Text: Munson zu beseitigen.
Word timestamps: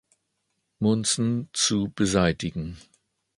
Munson 0.79 1.47
zu 1.53 1.89
beseitigen. 1.93 2.77